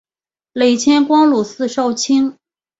[0.53, 2.35] 累迁光禄寺少卿。